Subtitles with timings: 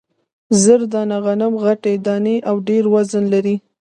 [0.61, 3.55] زر دانه غنم غټې دانې او ډېر وزن لري.